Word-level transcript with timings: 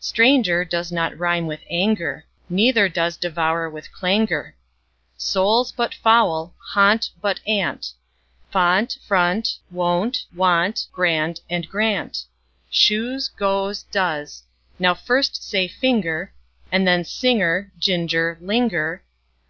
Stranger 0.00 0.64
does 0.64 0.90
not 0.90 1.14
rime 1.18 1.46
with 1.46 1.60
anger, 1.68 2.24
Neither 2.48 2.88
does 2.88 3.18
devour 3.18 3.68
with 3.68 3.92
clangour. 3.92 4.54
Soul, 5.18 5.66
but 5.76 5.92
foul 5.94 6.54
and 6.74 6.74
gaunt, 7.00 7.10
but 7.20 7.40
aunt; 7.46 7.92
Font, 8.50 8.96
front, 9.06 9.58
wont; 9.70 10.24
want, 10.34 10.86
grand, 10.90 11.42
and, 11.50 11.68
grant, 11.68 12.24
Shoes, 12.70 13.28
goes, 13.28 13.82
does.) 13.92 14.44
Now 14.78 14.94
first 14.94 15.46
say: 15.46 15.68
finger, 15.68 16.32
And 16.72 16.88
then: 16.88 17.04
singer, 17.04 17.70
ginger, 17.78 18.38
linger. 18.40 19.02